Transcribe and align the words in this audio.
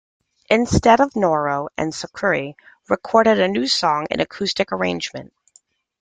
Instead, 0.49 0.97
Noro 0.99 1.67
and 1.77 1.93
Sakurai 1.93 2.55
recorded 2.89 3.39
a 3.39 3.47
new 3.47 3.67
song 3.67 4.07
in 4.09 4.19
Acoustic 4.19 4.71
Arrangement. 4.71 5.31